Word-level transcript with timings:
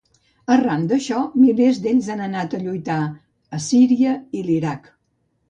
Arran 0.53 0.85
d'això, 0.91 1.19
milers 1.43 1.81
d'ells 1.83 2.09
han 2.15 2.23
anat 2.29 2.57
a 2.57 2.63
lluitar 2.65 2.97
a 3.59 3.61
Síria 3.69 4.17
i 4.41 4.45
l'Iraq. 4.51 4.93